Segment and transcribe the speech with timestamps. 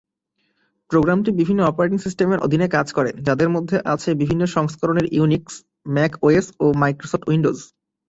[0.91, 5.53] প্রোগ্রামটি বিভিন্ন অপারেটিং সিস্টেমের অধীনে কাজ করে, যাদের মধ্যে আছে বিভিন্ন সংস্করণের ইউনিক্স,
[5.95, 7.57] ম্যাক ওএস, ও মাইক্রোসফট উইন্ডোজ।